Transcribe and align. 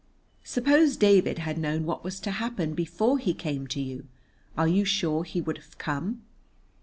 Suppose 0.43 0.97
David 0.97 1.37
had 1.37 1.59
known 1.59 1.85
what 1.85 2.03
was 2.03 2.19
to 2.21 2.31
happen 2.31 2.73
before 2.73 3.19
he 3.19 3.35
came 3.35 3.67
to 3.67 3.79
you, 3.79 4.07
are 4.57 4.67
you 4.67 4.83
sure 4.83 5.23
he 5.23 5.41
would 5.41 5.59
have 5.59 5.77
come? 5.77 6.23